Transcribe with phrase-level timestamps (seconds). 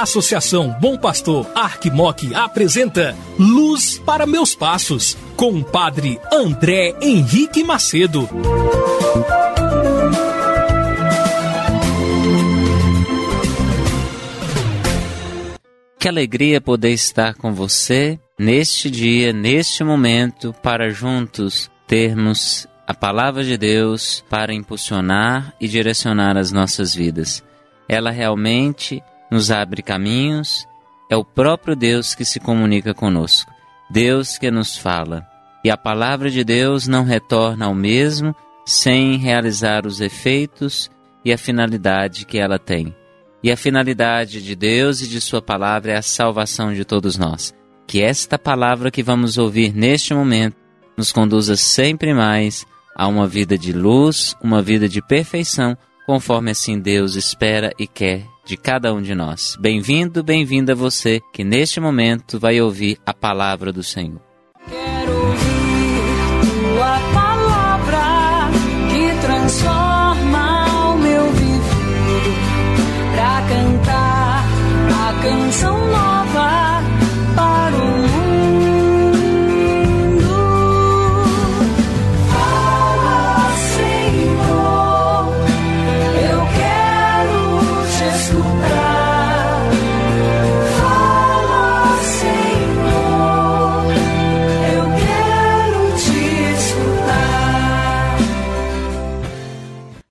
[0.00, 8.28] Associação Bom Pastor Arquimoc apresenta Luz para Meus Passos, com o padre André Henrique Macedo.
[15.98, 23.42] Que alegria poder estar com você neste dia, neste momento, para juntos termos a palavra
[23.42, 27.42] de Deus para impulsionar e direcionar as nossas vidas.
[27.88, 30.66] Ela realmente nos abre caminhos,
[31.10, 33.50] é o próprio Deus que se comunica conosco,
[33.90, 35.26] Deus que nos fala.
[35.64, 40.90] E a palavra de Deus não retorna ao mesmo sem realizar os efeitos
[41.24, 42.94] e a finalidade que ela tem.
[43.42, 47.54] E a finalidade de Deus e de Sua palavra é a salvação de todos nós.
[47.86, 50.56] Que esta palavra que vamos ouvir neste momento
[50.96, 55.76] nos conduza sempre mais a uma vida de luz, uma vida de perfeição,
[56.08, 59.58] conforme assim Deus espera e quer de cada um de nós.
[59.60, 64.27] Bem-vindo, bem-vinda você que neste momento vai ouvir a palavra do Senhor.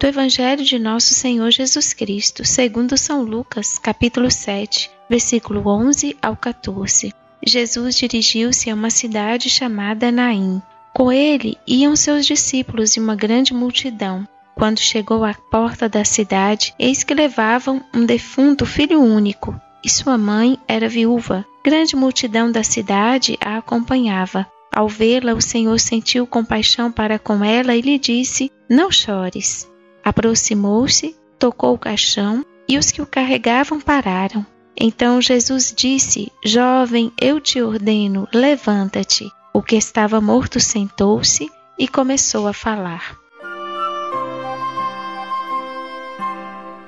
[0.00, 6.34] Do Evangelho de Nosso Senhor Jesus Cristo, segundo São Lucas, capítulo 7, versículo 11 ao
[6.34, 7.12] 14.
[7.46, 10.62] Jesus dirigiu-se a uma cidade chamada Naim.
[10.94, 14.26] Com ele iam seus discípulos e uma grande multidão.
[14.54, 20.16] Quando chegou à porta da cidade, eis que levavam um defunto filho único, e sua
[20.16, 21.44] mãe era viúva.
[21.62, 24.46] Grande multidão da cidade a acompanhava.
[24.72, 29.68] Ao vê-la, o Senhor sentiu compaixão para com ela e lhe disse: Não chores.
[30.04, 34.44] Aproximou-se, tocou o caixão e os que o carregavam pararam.
[34.78, 39.30] Então Jesus disse: Jovem, eu te ordeno, levanta-te.
[39.52, 43.18] O que estava morto sentou-se e começou a falar.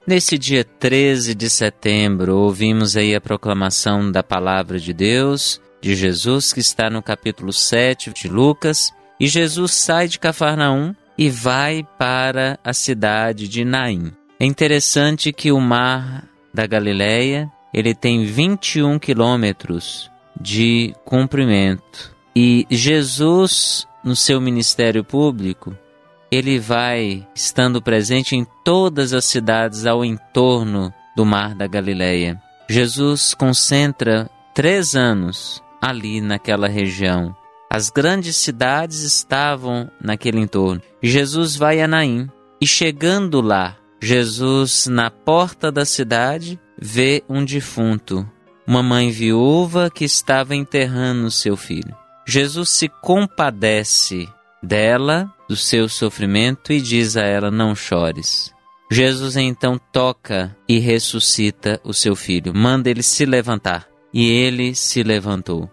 [0.06, 6.53] Nesse dia 13 de setembro, ouvimos aí a proclamação da palavra de Deus, de Jesus,
[6.53, 8.93] que está no capítulo 7 de Lucas.
[9.19, 14.12] E Jesus sai de Cafarnaum e vai para a cidade de Naim.
[14.39, 22.15] É interessante que o mar da Galileia, ele tem 21 quilômetros de comprimento.
[22.34, 25.77] E Jesus, no seu ministério público,
[26.31, 32.41] ele vai estando presente em todas as cidades ao entorno do Mar da Galileia.
[32.69, 37.37] Jesus concentra três anos ali naquela região.
[37.75, 40.83] As grandes cidades estavam naquele entorno.
[41.03, 42.28] Jesus vai a Naim
[42.60, 48.28] e chegando lá, Jesus na porta da cidade vê um defunto,
[48.66, 51.97] uma mãe viúva que estava enterrando seu filho.
[52.28, 54.28] Jesus se compadece
[54.62, 58.53] dela, do seu sofrimento e diz a ela: Não chores.
[58.91, 63.88] Jesus então toca e ressuscita o seu filho, manda ele se levantar.
[64.12, 65.71] E ele se levantou.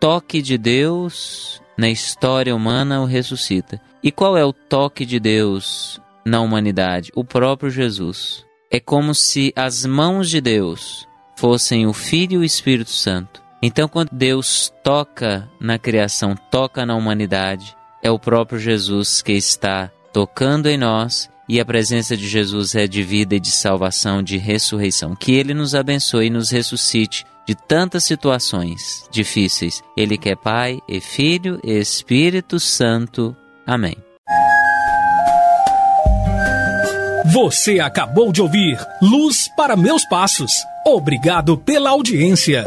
[0.00, 3.80] Toque de Deus na história humana o ressuscita.
[4.02, 7.10] E qual é o toque de Deus na humanidade?
[7.16, 8.46] O próprio Jesus.
[8.70, 13.42] É como se as mãos de Deus fossem o Filho e o Espírito Santo.
[13.60, 19.90] Então, quando Deus toca na criação, toca na humanidade, é o próprio Jesus que está
[20.12, 24.36] tocando em nós e a presença de Jesus é de vida e de salvação, de
[24.36, 25.16] ressurreição.
[25.16, 29.82] Que Ele nos abençoe e nos ressuscite de tantas situações difíceis.
[29.96, 33.34] Ele que é Pai e Filho e Espírito Santo.
[33.66, 33.96] Amém.
[37.32, 40.52] Você acabou de ouvir Luz para Meus Passos.
[40.86, 42.64] Obrigado pela audiência.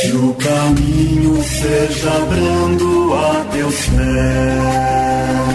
[0.00, 5.53] Que o caminho seja brando a teus pés.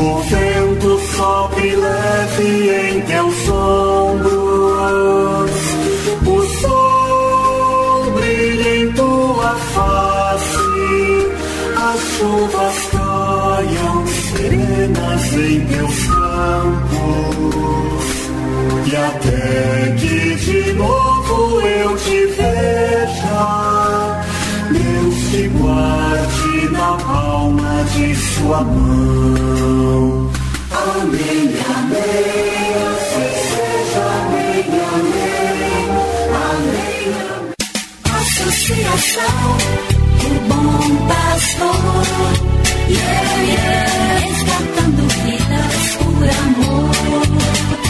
[0.00, 5.50] O vento sobe leve em teus ombros,
[6.26, 11.28] o sol brilha em tua face,
[11.76, 18.04] as chuvas caiam serenas em teus campos,
[18.86, 20.19] e até que
[27.92, 30.30] de sua mão.
[30.70, 34.64] Amém, amém, assim seja, amém,
[34.94, 35.88] amém,
[36.46, 37.54] amém.
[38.20, 39.46] Associação
[40.20, 42.32] do Bom Pastor.
[42.88, 43.90] Yeah, yeah.
[44.20, 47.89] Resgatando vidas por amor.